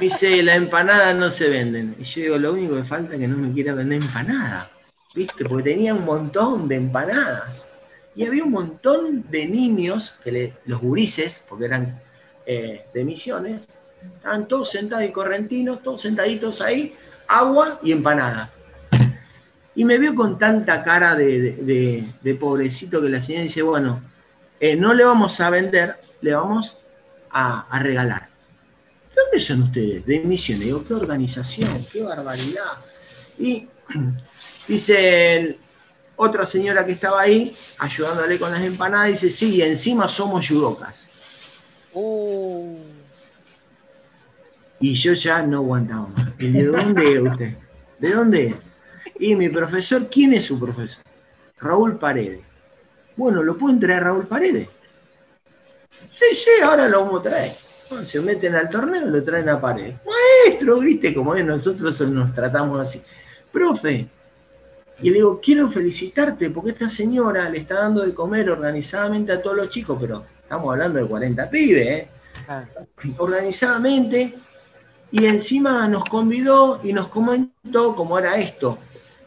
[0.00, 1.96] dice, la empanada no se venden.
[1.98, 4.70] Y yo digo, lo único que falta es que no me quiera vender empanada.
[5.14, 5.44] ¿Viste?
[5.44, 7.70] Porque tenía un montón de empanadas.
[8.14, 12.00] Y había un montón de niños, que los gurises, porque eran
[12.46, 13.68] eh, de misiones,
[14.16, 16.94] estaban todos sentados y correntinos, todos sentaditos ahí,
[17.26, 18.50] agua y empanada.
[19.76, 24.00] Y me vio con tanta cara de, pobrecito que la señora dice, bueno,
[24.60, 26.80] eh, no le vamos a vender, le vamos
[27.30, 28.28] a, regalar.
[29.14, 30.06] ¿Dónde son ustedes?
[30.06, 30.66] De misiones.
[30.66, 32.78] Digo, qué organización, qué barbaridad.
[33.38, 33.66] Y
[34.68, 35.58] dice
[36.16, 41.08] otra señora que estaba ahí, ayudándole con las empanadas, dice, sí, encima somos yudocas.
[41.92, 42.76] Uh.
[44.78, 46.38] Y yo ya no aguantaba más.
[46.38, 47.54] ¿De dónde es usted?
[47.98, 48.54] ¿De dónde es?
[49.18, 51.04] Y mi profesor, ¿quién es su profesor?
[51.58, 52.40] Raúl Paredes.
[53.16, 54.68] Bueno, ¿lo pueden traer Raúl Paredes?
[56.12, 57.52] Sí, sí, ahora lo vamos a traer.
[58.04, 59.96] se meten al torneo y lo traen a Paredes.
[60.04, 63.02] Maestro, viste cómo es, nosotros nos tratamos así.
[63.52, 64.08] Profe,
[65.00, 69.42] y le digo, quiero felicitarte porque esta señora le está dando de comer organizadamente a
[69.42, 72.08] todos los chicos, pero estamos hablando de 40 pibes, ¿eh?
[72.48, 72.64] Ah.
[73.18, 74.34] Organizadamente,
[75.10, 78.78] y encima nos convidó y nos comentó cómo era esto.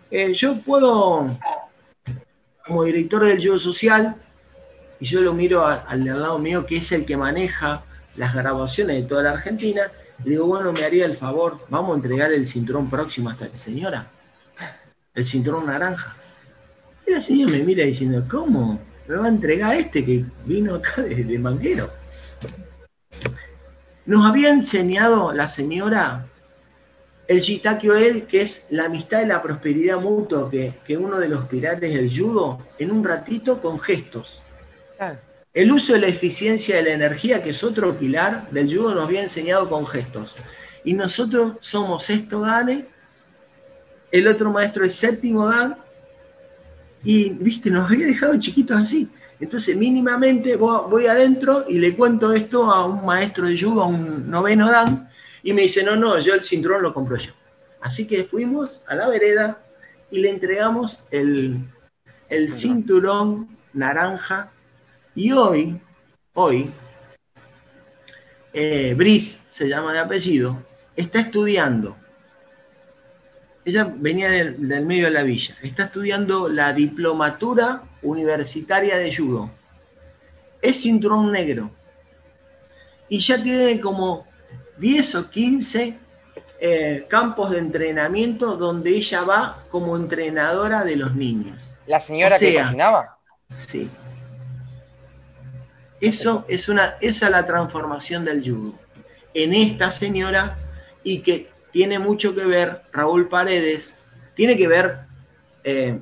[0.09, 1.37] Eh, yo puedo,
[2.65, 4.15] como director del Yo Social,
[4.99, 7.83] y yo lo miro al de al lado mío, que es el que maneja
[8.15, 9.83] las grabaciones de toda la Argentina,
[10.23, 13.49] y digo, bueno, me haría el favor, vamos a entregar el cinturón próximo a esta
[13.49, 14.07] señora,
[15.13, 16.15] el cinturón naranja.
[17.05, 18.79] Y la señora me mira diciendo, ¿cómo?
[19.07, 21.89] Me va a entregar este que vino acá de, de Manguero.
[24.05, 26.25] Nos había enseñado la señora
[27.27, 31.27] el Shitakio El, que es la amistad y la prosperidad mutua, que, que uno de
[31.27, 34.41] los pilares del judo, en un ratito con gestos.
[35.53, 39.05] El uso de la eficiencia de la energía, que es otro pilar del judo, nos
[39.05, 40.35] había enseñado con gestos.
[40.83, 42.85] Y nosotros somos esto Dane,
[44.11, 45.75] el otro maestro es séptimo Dan,
[47.03, 49.09] y viste, nos había dejado chiquitos así.
[49.39, 54.29] Entonces, mínimamente voy adentro y le cuento esto a un maestro de judo, a un
[54.31, 55.09] noveno Dan,
[55.43, 57.31] y me dice, no, no, yo el cinturón lo compro yo.
[57.81, 59.63] Así que fuimos a la vereda
[60.09, 61.63] y le entregamos el,
[62.49, 64.51] cinturón naranja.
[65.15, 65.79] Y hoy,
[66.33, 66.69] hoy,
[68.53, 70.61] eh, Brice, se llama de apellido,
[70.95, 71.95] está estudiando.
[73.65, 75.55] Ella venía del, del, medio de la villa.
[75.61, 79.51] Está estudiando la diplomatura universitaria de judo.
[80.61, 81.71] Es cinturón negro.
[83.09, 84.26] Y ya tiene como
[84.79, 85.97] 10 o 15
[86.59, 91.71] eh, campos de entrenamiento donde ella va como entrenadora de los niños.
[91.85, 93.17] ¿La señora que cocinaba?
[93.51, 93.89] Sí.
[96.01, 98.73] Eso es una, esa es la transformación del judo.
[99.33, 100.57] En esta señora
[101.03, 103.93] y que tiene mucho que ver, Raúl Paredes,
[104.35, 104.99] tiene que ver
[105.63, 105.99] eh,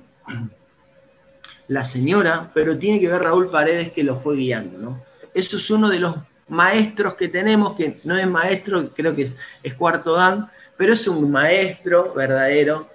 [1.67, 5.03] la señora, pero tiene que ver Raúl Paredes que lo fue guiando, ¿no?
[5.33, 6.15] Eso es uno de los
[6.47, 9.29] maestros que tenemos, que no es maestro, creo que
[9.63, 12.87] es, cuarto dan, pero es un maestro verdadero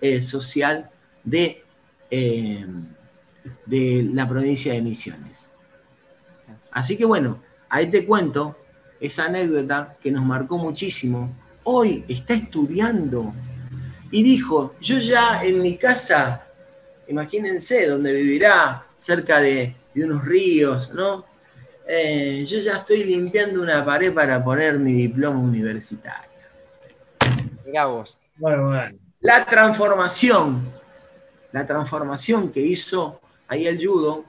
[0.00, 0.90] eh, social
[1.24, 1.62] de,
[2.10, 2.66] eh,
[3.66, 5.48] de la provincia de Misiones.
[6.70, 8.56] Así que bueno, ahí te cuento
[9.00, 11.34] esa anécdota que nos marcó muchísimo.
[11.64, 13.32] Hoy está estudiando
[14.10, 16.46] y dijo, yo ya en mi casa,
[17.08, 21.24] imagínense, donde vivirá, cerca de, unos ríos, ¿no?
[21.90, 26.28] Eh, yo ya estoy limpiando una pared para poner mi diploma universitario.
[27.64, 28.18] Mirá vos.
[29.20, 30.70] La transformación,
[31.50, 34.26] la transformación que hizo ahí el judo,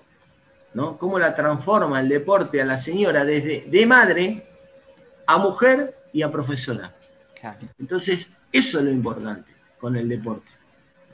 [0.73, 0.97] ¿no?
[0.97, 4.47] Cómo la transforma el deporte a la señora desde de madre
[5.25, 6.95] a mujer y a profesora.
[7.77, 10.47] Entonces, eso es lo importante con el deporte.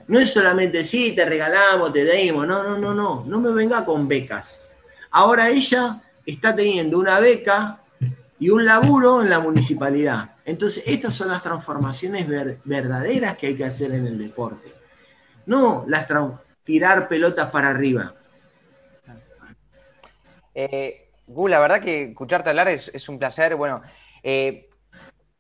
[0.08, 3.84] No es solamente, sí, te regalamos, te dimos, no, no, no, no, no me venga
[3.84, 4.62] con becas.
[5.10, 7.80] Ahora ella está teniendo una beca
[8.40, 10.36] y un laburo en la municipalidad.
[10.46, 12.28] Entonces, estas son las transformaciones
[12.64, 14.74] verdaderas que hay que hacer en el deporte.
[15.46, 16.08] No las
[16.64, 18.14] tirar pelotas para arriba.
[20.54, 23.56] Eh, Gu, la verdad que escucharte hablar es, es un placer.
[23.56, 23.82] Bueno,
[24.22, 24.70] eh,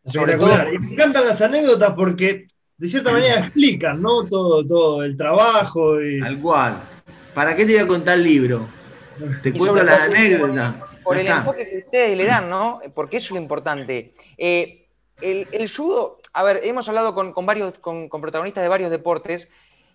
[0.05, 0.51] sobre todo...
[0.71, 4.25] Y me encantan las anécdotas porque de cierta manera explican, ¿no?
[4.25, 6.01] Todo, todo el trabajo.
[6.01, 6.19] Y...
[6.19, 6.79] Tal cual.
[7.33, 8.67] ¿Para qué te voy a contar el libro?
[9.41, 10.75] Te cuento las anécdotas.
[11.03, 12.81] Por, el enfoque que ustedes le dan, ¿no?
[12.93, 14.13] Porque eso es lo importante.
[14.37, 14.87] Eh,
[15.21, 19.47] el, judo, a ver, hemos hablado con, varios, con, protagonistas de varios deportes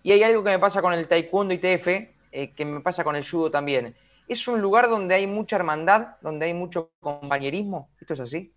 [0.03, 3.03] y hay algo que me pasa con el taekwondo y TF, eh, que me pasa
[3.03, 3.95] con el judo también.
[4.27, 7.89] Es un lugar donde hay mucha hermandad, donde hay mucho compañerismo.
[7.99, 8.53] ¿Esto es así?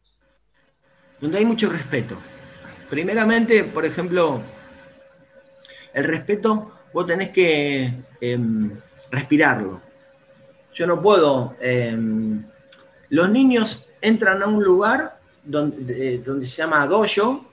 [1.21, 2.17] donde hay mucho respeto.
[2.91, 4.41] Primeramente, por ejemplo,
[5.93, 8.71] el respeto vos tenés que em,
[9.11, 9.81] respirarlo.
[10.75, 11.57] Yo no puedo...
[11.61, 12.45] Em,
[13.11, 17.51] los niños entran a un lugar donde, se llama dojo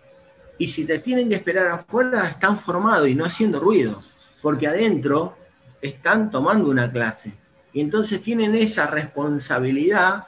[0.57, 4.03] y si te tienen que esperar afuera están formados y no haciendo ruido,
[4.41, 5.35] porque adentro
[5.81, 7.33] están tomando una clase.
[7.73, 10.25] Y entonces tienen esa responsabilidad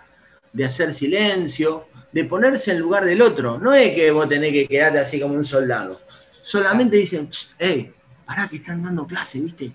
[0.52, 3.58] de hacer silencio, de ponerse en lugar del otro.
[3.60, 6.00] No es que vos tenés que quedarte así como un soldado.
[6.42, 7.94] Solamente dicen, hey,
[8.26, 9.74] pará que están dando clase, ¿viste?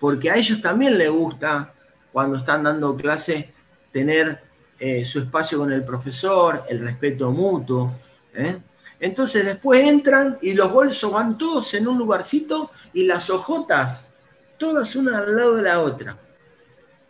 [0.00, 1.72] Porque a ellos también les gusta,
[2.16, 3.52] cuando están dando clase,
[3.92, 4.40] tener
[4.78, 7.92] eh, su espacio con el profesor, el respeto mutuo.
[8.32, 8.56] ¿eh?
[8.98, 14.14] Entonces después entran y los bolsos van todos en un lugarcito y las ojotas,
[14.56, 16.16] todas una al lado de la otra.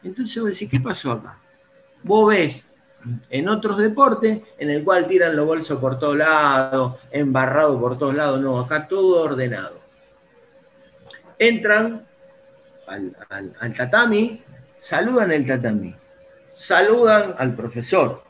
[0.03, 1.38] Entonces vos decís, ¿qué pasó acá?
[2.03, 2.75] Vos ves
[3.31, 8.16] en otros deportes, en el cual tiran los bolsos por todos lados, embarrado por todos
[8.16, 9.79] lados, no, acá todo ordenado.
[11.38, 12.05] Entran
[12.88, 14.42] al, tatami,
[14.87, 15.96] saludan el tatami,
[16.55, 18.22] saludan al profesor.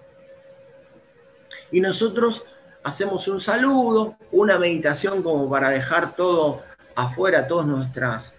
[1.70, 2.46] Y nosotros
[2.82, 6.62] hacemos un saludo, una meditación como para dejar todo
[6.94, 8.34] afuera, todas nuestras,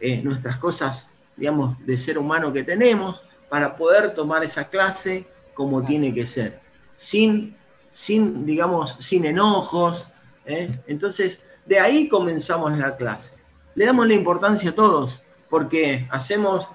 [0.00, 5.82] eh, nuestras cosas, digamos, de ser humano que tenemos, para poder tomar esa clase como
[5.82, 6.60] tiene que ser,
[6.96, 7.56] sin,
[7.90, 10.12] sin digamos, sin enojos.
[10.44, 10.78] ¿eh?
[10.86, 13.40] Entonces, de ahí comenzamos la clase.
[13.74, 16.66] Le damos la importancia a todos, porque hacemos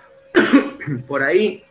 [1.08, 1.63] por ahí,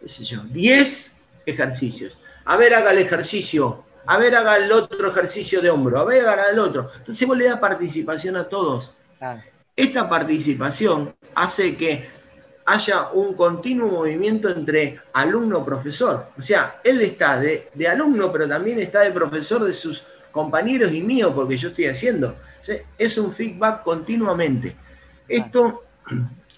[0.00, 2.18] qué sé yo, 10 ejercicios.
[2.44, 6.26] A ver, haga el ejercicio, a ver, haga el otro ejercicio de hombro, a ver,
[6.26, 6.90] haga el otro.
[6.96, 8.94] Entonces vos le das participación a todos.
[9.76, 12.08] Esta participación hace que
[12.64, 16.26] haya un continuo movimiento entre alumno-profesor.
[16.38, 21.02] O sea, él está de, alumno, pero también está de profesor de sus compañeros y
[21.02, 22.36] mío, porque yo estoy haciendo.
[22.98, 24.74] Es un feedback continuamente.
[25.28, 25.84] Esto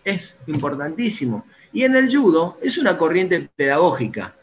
[0.05, 1.47] es importantísimo.
[1.73, 4.35] Y en el judo es una corriente pedagógica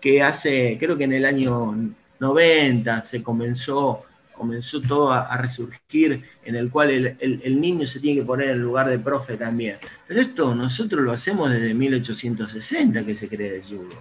[0.00, 1.74] que hace, creo que en el año
[2.20, 4.04] 90 se comenzó
[4.38, 8.88] comenzó todo a, resurgir, en el cual el, niño se tiene que poner en lugar
[8.88, 9.76] de profe también.
[10.06, 13.96] Pero esto nosotros lo hacemos desde 1860 que se crea el judo,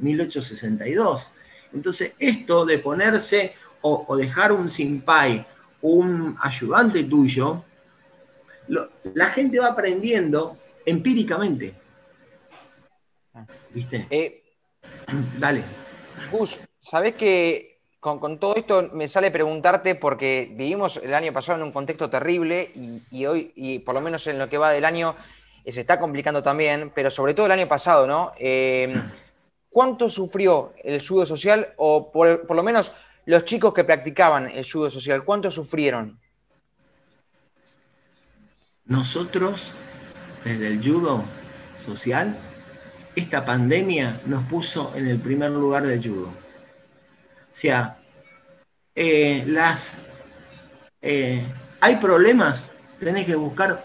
[0.00, 1.28] 1862.
[1.74, 5.44] Entonces, esto de ponerse o, dejar un simpai,
[5.82, 7.64] un ayudante tuyo,
[8.68, 11.74] la gente va aprendiendo empíricamente.
[13.70, 14.06] ¿Viste?
[14.10, 14.42] Eh,
[15.38, 15.62] Dale.
[16.30, 21.64] Gus, ¿sabés que con, todo esto me sale preguntarte porque vivimos el año pasado en
[21.64, 22.70] un contexto terrible
[23.10, 25.14] y, hoy, y por lo menos en lo que va del año,
[25.64, 28.32] eh, se está complicando también, pero sobre todo el año pasado, ¿no?
[28.38, 28.94] Em,
[29.70, 32.92] ¿Cuánto sufrió el judo social o por, lo menos
[33.26, 36.18] los chicos que practicaban el judo social, ¿cuánto sufrieron?
[38.88, 39.72] Nosotros,
[40.44, 41.22] desde el judo
[41.84, 42.36] social,
[43.14, 46.28] esta pandemia nos puso en el primer lugar del judo.
[46.28, 47.98] O sea,
[48.94, 49.92] eh, las,
[51.02, 51.44] eh,
[51.80, 53.84] hay problemas, tenés que buscar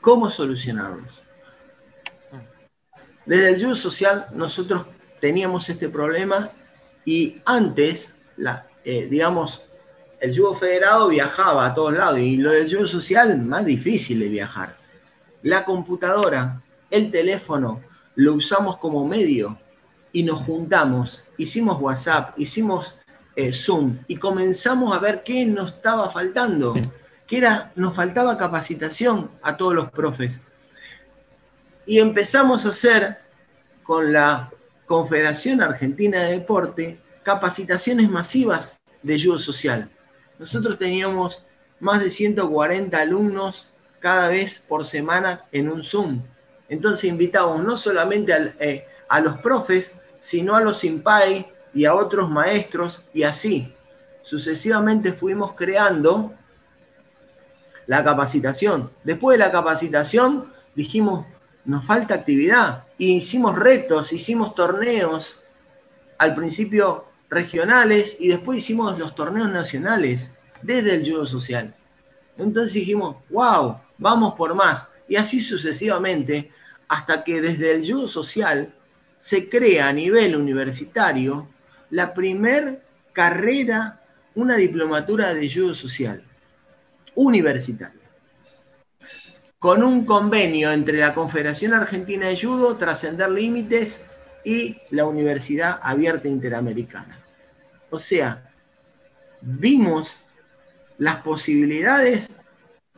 [0.00, 1.24] cómo solucionarlos.
[3.26, 4.86] Desde el judo social nosotros
[5.20, 6.52] teníamos este problema
[7.04, 9.68] y antes, la, eh, digamos,
[10.20, 14.28] el judo federado viajaba a todos lados y lo del judo social más difícil de
[14.28, 14.76] viajar.
[15.42, 17.80] La computadora, el teléfono,
[18.16, 19.58] lo usamos como medio
[20.12, 22.98] y nos juntamos, hicimos WhatsApp, hicimos
[23.36, 26.74] eh, Zoom y comenzamos a ver qué nos estaba faltando,
[27.26, 30.40] que era, nos faltaba capacitación a todos los profes.
[31.86, 33.18] Y empezamos a hacer
[33.84, 34.50] con la
[34.86, 39.88] Confederación Argentina de Deporte capacitaciones masivas de judo social.
[40.38, 41.46] Nosotros teníamos
[41.80, 43.68] más de 140 alumnos
[44.00, 46.22] cada vez por semana en un Zoom.
[46.68, 52.30] Entonces invitábamos no solamente eh, a los profes, sino a los SIMPAI y a otros
[52.30, 53.74] maestros y así.
[54.22, 56.32] Sucesivamente fuimos creando
[57.86, 58.90] la capacitación.
[59.02, 61.26] Después de la capacitación dijimos,
[61.64, 62.84] nos falta actividad.
[62.98, 65.42] Y hicimos retos, hicimos torneos,
[66.18, 71.74] al principio regionales y después hicimos los torneos nacionales desde el judo social.
[72.36, 74.88] Entonces dijimos, wow, vamos por más.
[75.08, 76.50] Y así sucesivamente,
[76.88, 78.72] hasta que desde el judo social
[79.18, 81.48] se crea a nivel universitario
[81.90, 84.00] la primer carrera,
[84.34, 86.22] una diplomatura de judo social,
[87.14, 88.00] universitaria,
[89.58, 94.04] con un convenio entre la Confederación Argentina de Judo, Trascender Límites
[94.48, 97.18] y la Universidad Abierta Interamericana.
[97.90, 98.50] O sea,
[99.42, 100.20] vimos
[100.96, 102.30] las posibilidades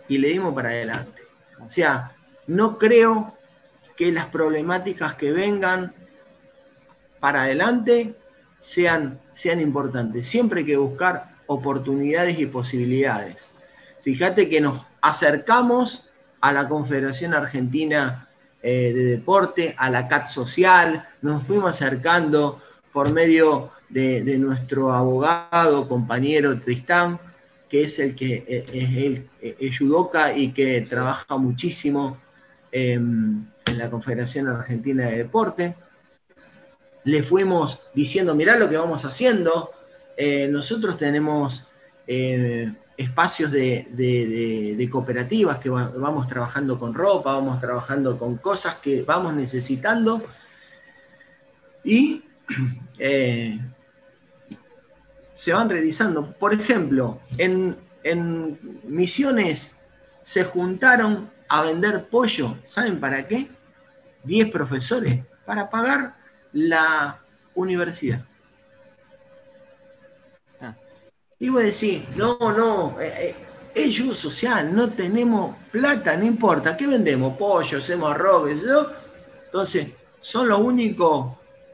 [0.07, 1.23] y le dimos para adelante.
[1.59, 2.13] O sea,
[2.47, 3.37] no creo
[3.97, 5.93] que las problemáticas que vengan
[7.19, 8.15] para adelante
[8.61, 10.29] sean, sean importantes.
[10.29, 13.51] Siempre hay que buscar oportunidades y posibilidades.
[14.03, 16.09] Fíjate que nos acercamos
[16.41, 18.29] a la Confederación Argentina
[18.63, 22.61] eh, de Deporte, a la CAT Social, nos fuimos acercando
[22.93, 27.19] por medio de, nuestro abogado, compañero Tristán,
[27.69, 32.19] que es el que eh, es el, es judoka y que trabaja muchísimo
[32.73, 35.77] em, en la Confederación Argentina de Deporte.
[37.05, 39.71] Le fuimos diciendo, mirá lo que vamos haciendo.
[40.17, 41.67] Eh, nosotros tenemos
[42.07, 49.35] eh, espacios de, cooperativas que vamos trabajando con ropa, vamos trabajando con cosas que vamos
[49.35, 50.23] necesitando.
[51.83, 52.23] Y
[55.35, 56.33] se van realizando.
[56.33, 57.77] Por ejemplo, en,
[58.85, 59.81] Misiones
[60.23, 62.57] se juntaron a vender pollo.
[62.65, 63.49] ¿Saben para qué?
[64.25, 66.15] 10 profesores para pagar
[66.53, 67.21] la
[67.55, 68.23] universidad.
[70.61, 70.75] Ah.
[71.43, 73.35] Y voy a decir, no, no, eh, eh,
[73.75, 77.39] es social, no tenemos plata, no importa, ¿qué vendemos?
[77.39, 78.89] Pollo, hacemos arroz, ¿no?
[79.47, 79.89] Entonces,
[80.21, 81.33] son los únicos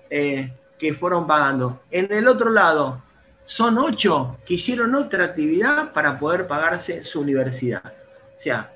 [0.09, 1.81] eh, que fueron pagando.
[1.91, 3.03] En el otro lado,
[3.45, 7.83] son ocho que hicieron otra actividad para poder pagarse su universidad.
[7.85, 8.73] O sea,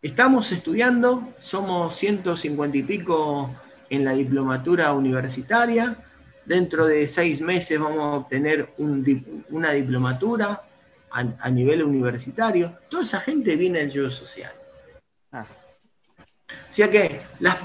[0.00, 3.50] estamos estudiando, somos 150 y pico
[3.90, 5.94] en la diplomatura universitaria.
[6.50, 10.60] Dentro de seis meses vamos a obtener una diplomatura
[11.12, 12.76] a, nivel universitario.
[12.88, 14.50] Toda esa gente viene del yo social.
[15.30, 15.46] Ah.
[16.48, 17.56] O sea que las,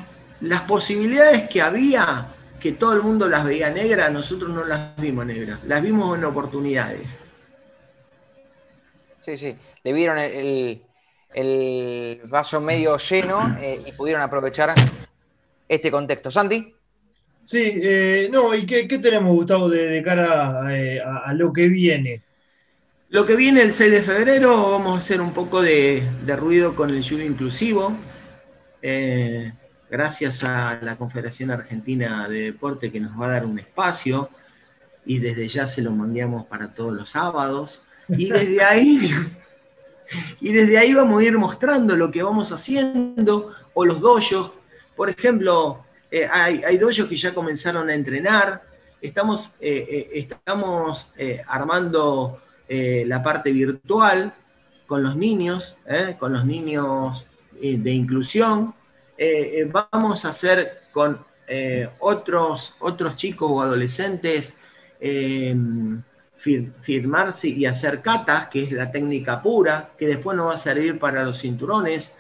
[0.42, 2.28] las posibilidades que había
[2.60, 6.26] que todo el mundo las veía negras, nosotros no las vimos negras, las vimos en
[6.26, 7.20] oportunidades.
[9.20, 10.84] Sí, sí, le vieron el,
[12.30, 14.76] vaso medio lleno eh, y pudieron aprovechar
[15.68, 16.30] este contexto.
[16.30, 16.76] Santi.
[17.46, 22.24] Sí, eh, no, ¿y qué, tenemos, Gustavo, de, cara eh, a, lo que viene?
[23.10, 26.04] Lo que viene el 6 de febrero, vamos a hacer un poco de,
[26.38, 27.96] ruido con el judo inclusivo
[29.90, 34.30] gracias a la Confederación Argentina de Deporte que nos va a dar un espacio
[35.06, 37.86] y desde ya se lo mandamos para todos los sábados.
[38.10, 39.12] Y desde ahí,
[40.42, 44.52] y desde ahí vamos a ir mostrando lo que vamos haciendo o los doyos.
[44.96, 45.85] Por ejemplo,
[46.16, 48.62] eh, hay, hay doyos que ya comenzaron a entrenar.
[49.02, 51.12] Estamos, eh, eh, estamos
[51.46, 52.40] armando
[52.70, 54.34] la parte virtual
[54.88, 55.78] con los niños,
[56.18, 57.26] con los niños
[57.62, 58.74] de inclusión
[59.92, 61.20] vamos a hacer con
[62.00, 64.56] otros, otros chicos o adolescentes
[66.40, 70.98] firmarse y hacer catas, que es la técnica pura, que después nos va a servir
[70.98, 72.18] para los cinturones.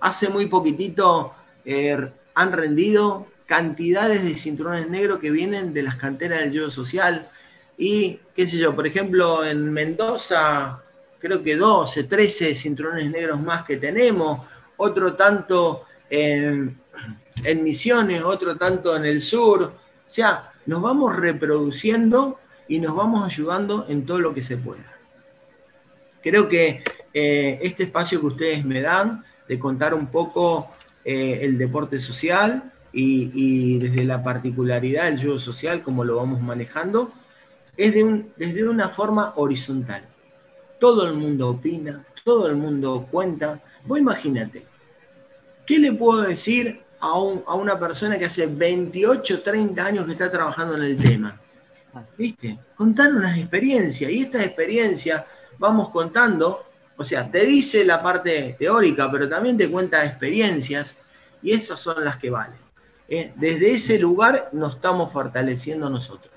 [0.00, 1.32] Hace muy poquitito
[2.34, 7.28] han rendido cantidades de cinturones negros que vienen de las canteras del judo social.
[7.78, 10.82] Y, qué sé yo, por ejemplo, en Mendoza,
[11.20, 16.78] creo que 12, 13 cinturones negros más que tenemos, otro tanto en,
[17.62, 19.62] Misiones, otro tanto en el sur.
[19.62, 19.72] O
[20.06, 24.92] sea, nos vamos reproduciendo y nos vamos ayudando en todo lo que se pueda.
[26.22, 26.82] Creo que
[27.14, 30.70] eh, este espacio que ustedes me dan de contar un poco
[31.04, 37.12] eh, el deporte social y, desde la particularidad del juego social, como lo vamos manejando,
[37.76, 37.92] es
[38.36, 40.02] desde una forma horizontal.
[40.80, 43.60] Todo el mundo opina, todo el mundo cuenta.
[43.84, 44.64] Vos imagínate,
[45.66, 50.30] ¿qué le puedo decir a, a una persona que hace 28, 30 años que está
[50.30, 51.38] trabajando en el tema?
[52.16, 52.58] ¿Viste?
[52.76, 55.24] Contar unas experiencias y estas experiencias
[55.58, 56.64] vamos contando,
[56.96, 60.98] o sea, te dice la parte teórica, pero también te cuenta experiencias
[61.42, 62.65] y esas son las que valen.
[63.08, 63.32] ¿Eh?
[63.36, 66.32] Desde ese lugar nos estamos fortaleciendo nosotros.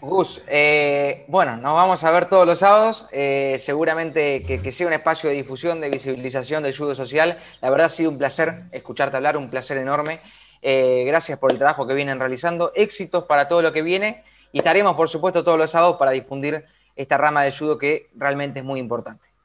[0.00, 3.08] Gus, eh, bueno, nos vamos a ver todos los sábados.
[3.10, 7.38] Eh, seguramente que, sea un espacio de difusión, de visibilización del judo social.
[7.62, 10.20] La verdad ha sido un placer escucharte hablar, un placer enorme.
[10.62, 12.72] Gracias por el trabajo que vienen realizando.
[12.74, 14.24] Éxitos para todo lo que viene.
[14.52, 16.64] Y estaremos, por supuesto, todos los sábados para difundir
[16.96, 19.35] esta rama de judo que realmente es muy importante.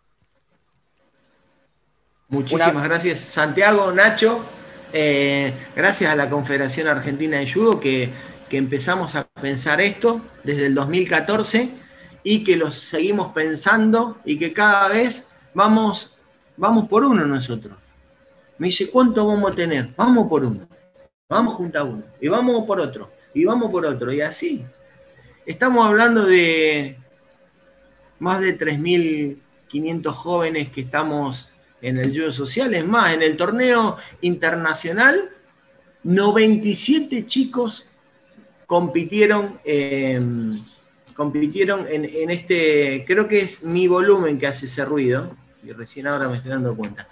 [2.31, 4.43] Muchísimas gracias, Santiago, Nacho.
[4.91, 8.09] Eh, gracias a la Confederación Argentina de Judo que,
[8.49, 11.69] que empezamos a pensar esto desde el 2014
[12.23, 16.17] y que lo seguimos pensando y que cada vez vamos,
[16.57, 17.77] vamos por uno nosotros.
[18.57, 19.89] Me dice, ¿cuánto vamos a tener?
[19.95, 20.67] Vamos por uno
[21.31, 24.65] vamos junto a uno, y vamos por otro, y vamos por otro, y así.
[25.45, 26.97] Estamos hablando de
[28.19, 33.97] más de 3.500 jóvenes que estamos en el judo social, es más, en el torneo
[34.21, 35.29] internacional,
[36.03, 37.87] 97 chicos
[38.65, 40.63] compitieron, em,
[41.15, 46.27] compitieron en, este, creo que es mi volumen que hace ese ruido, y recién ahora
[46.29, 47.07] me estoy dando cuenta.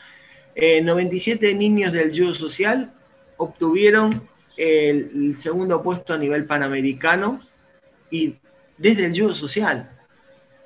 [0.56, 2.92] 97 eh, niños del judo social
[3.38, 7.42] obtuvieron el, segundo puesto a nivel panamericano
[8.12, 8.36] y
[8.78, 9.90] desde el judo social.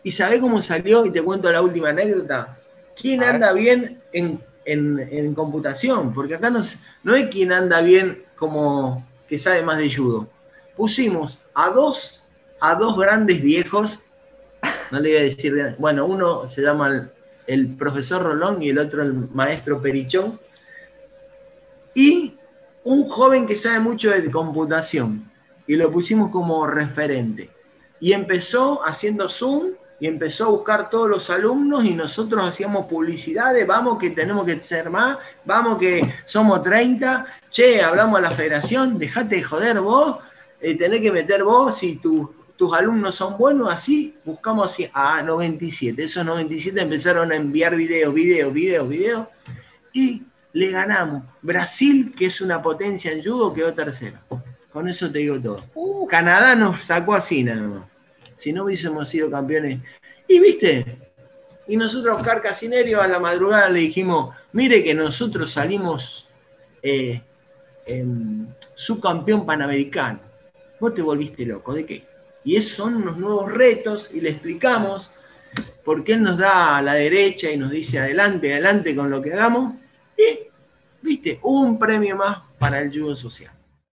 [0.03, 1.05] ¿Y sabe cómo salió?
[1.05, 2.59] Y te cuento la última anécdota.
[2.99, 6.13] ¿Quién anda bien en, computación?
[6.13, 6.61] Porque acá no,
[7.03, 10.27] no hay quien anda bien como que sabe más de judo.
[10.75, 12.23] Pusimos a dos,
[12.59, 14.03] a dos grandes viejos,
[14.91, 17.11] no le voy a decir, bueno, uno se llama el,
[17.47, 20.39] el profesor Rolón y el otro el maestro Perichón,
[21.93, 22.33] y
[22.83, 25.31] un joven que sabe mucho de computación
[25.67, 27.49] y lo pusimos como referente.
[27.99, 29.71] Y empezó haciendo Zoom
[30.03, 34.59] y empezó a buscar todos los alumnos y nosotros hacíamos publicidades, vamos que tenemos que
[34.59, 40.17] ser más, vamos que somos 30, che, hablamos a la federación, dejate de joder vos,
[40.59, 46.03] eh, tenés que meter vos si tus alumnos son buenos, así buscamos así a 97.
[46.03, 49.27] Esos 97 empezaron a enviar videos, videos, videos, videos
[49.93, 51.23] y le ganamos.
[51.41, 54.17] Brasil, que es una potencia en judo, quedó tercero.
[54.73, 55.63] Con eso te digo todo.
[55.75, 56.05] Uh.
[56.07, 57.92] Canadá nos sacó así nada más.
[58.43, 59.79] Si no hubiésemos sido campeones.
[60.27, 60.97] Y viste,
[61.65, 66.27] y nosotros, Oscar Casinerio, a la madrugada le dijimos, mire que nosotros salimos
[66.81, 67.21] eh,
[68.75, 70.19] subcampeón panamericano.
[70.77, 72.05] Vos te volviste loco, ¿de qué?
[72.43, 75.13] Y esos son unos nuevos retos y le explicamos
[75.85, 79.21] por qué él nos da a la derecha y nos dice adelante, adelante con lo
[79.21, 79.75] que hagamos
[80.17, 80.49] y,
[81.01, 83.53] viste, un premio más para el judo social.